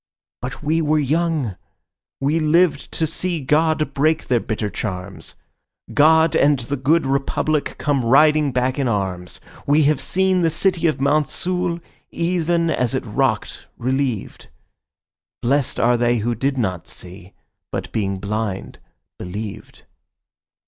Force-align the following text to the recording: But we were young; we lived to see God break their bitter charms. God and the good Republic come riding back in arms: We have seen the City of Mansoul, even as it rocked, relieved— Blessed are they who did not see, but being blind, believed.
But 0.41 0.63
we 0.63 0.81
were 0.81 0.97
young; 0.97 1.57
we 2.19 2.39
lived 2.39 2.91
to 2.93 3.05
see 3.05 3.39
God 3.39 3.93
break 3.93 4.25
their 4.25 4.39
bitter 4.39 4.71
charms. 4.71 5.35
God 5.93 6.35
and 6.35 6.57
the 6.57 6.75
good 6.75 7.05
Republic 7.05 7.75
come 7.77 8.03
riding 8.03 8.51
back 8.51 8.79
in 8.79 8.87
arms: 8.87 9.39
We 9.67 9.83
have 9.83 10.01
seen 10.01 10.41
the 10.41 10.49
City 10.49 10.87
of 10.87 10.99
Mansoul, 10.99 11.79
even 12.09 12.71
as 12.71 12.95
it 12.95 13.05
rocked, 13.05 13.67
relieved— 13.77 14.49
Blessed 15.43 15.79
are 15.79 15.97
they 15.97 16.17
who 16.17 16.33
did 16.33 16.57
not 16.57 16.87
see, 16.87 17.33
but 17.71 17.91
being 17.91 18.17
blind, 18.17 18.79
believed. 19.19 19.83